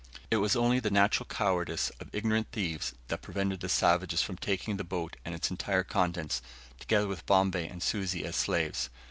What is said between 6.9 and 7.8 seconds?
with Bombay